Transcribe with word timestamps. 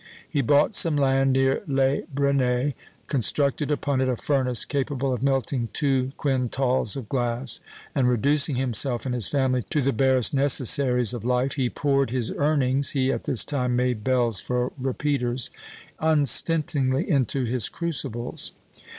He 0.27 0.41
bought 0.41 0.73
some 0.73 0.95
land 0.95 1.31
near 1.33 1.61
Les 1.67 2.01
Brenets, 2.11 2.73
constructed 3.05 3.69
upon 3.69 4.01
it 4.01 4.09
a 4.09 4.15
furnace 4.15 4.65
capable 4.65 5.13
of 5.13 5.21
melting 5.21 5.69
two 5.73 6.11
quintals 6.17 6.97
of 6.97 7.07
glass, 7.07 7.59
and 7.93 8.09
reducing 8.09 8.55
himself 8.55 9.05
and 9.05 9.13
his 9.13 9.27
family 9.27 9.63
to 9.69 9.79
the 9.79 9.93
barest 9.93 10.33
necessaries 10.33 11.13
of 11.13 11.23
life, 11.23 11.53
he 11.53 11.69
poured 11.69 12.09
his 12.09 12.31
earnings 12.35 12.89
(he 12.93 13.11
at 13.11 13.25
this 13.25 13.45
time 13.45 13.75
made 13.75 14.03
bells 14.03 14.39
for 14.39 14.71
repeaters) 14.75 15.51
unstintingly 15.99 17.07
into 17.07 17.45
his 17.45 17.69
crucibles. 17.69 18.53